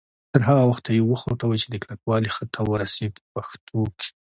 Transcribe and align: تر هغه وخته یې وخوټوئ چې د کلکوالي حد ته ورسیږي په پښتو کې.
تر 0.31 0.41
هغه 0.49 0.63
وخته 0.67 0.89
یې 0.95 1.01
وخوټوئ 1.05 1.57
چې 1.63 1.67
د 1.71 1.75
کلکوالي 1.85 2.29
حد 2.35 2.47
ته 2.55 2.61
ورسیږي 2.69 3.09
په 3.17 3.21
پښتو 3.33 3.79
کې. 3.97 4.09